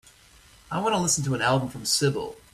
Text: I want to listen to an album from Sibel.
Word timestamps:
I 0.71 0.81
want 0.81 0.95
to 0.95 0.99
listen 0.99 1.23
to 1.25 1.35
an 1.35 1.43
album 1.43 1.69
from 1.69 1.83
Sibel. 1.83 2.33